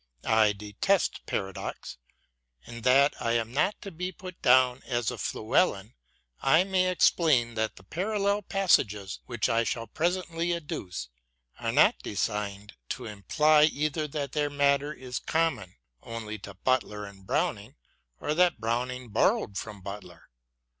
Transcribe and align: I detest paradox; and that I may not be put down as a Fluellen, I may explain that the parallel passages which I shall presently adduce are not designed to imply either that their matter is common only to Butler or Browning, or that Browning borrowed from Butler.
I 0.25 0.51
detest 0.53 1.23
paradox; 1.27 1.97
and 2.65 2.83
that 2.83 3.13
I 3.21 3.43
may 3.43 3.51
not 3.53 3.97
be 3.99 4.11
put 4.11 4.41
down 4.41 4.81
as 4.87 5.11
a 5.11 5.17
Fluellen, 5.19 5.93
I 6.41 6.63
may 6.63 6.89
explain 6.89 7.53
that 7.53 7.75
the 7.75 7.83
parallel 7.83 8.41
passages 8.41 9.19
which 9.27 9.47
I 9.47 9.63
shall 9.63 9.85
presently 9.85 10.53
adduce 10.55 11.09
are 11.59 11.71
not 11.71 12.01
designed 12.01 12.73
to 12.89 13.05
imply 13.05 13.65
either 13.65 14.07
that 14.07 14.31
their 14.31 14.49
matter 14.49 14.91
is 14.91 15.19
common 15.19 15.75
only 16.01 16.39
to 16.39 16.55
Butler 16.55 17.05
or 17.05 17.13
Browning, 17.13 17.75
or 18.19 18.33
that 18.33 18.59
Browning 18.59 19.09
borrowed 19.09 19.55
from 19.55 19.81
Butler. 19.83 20.31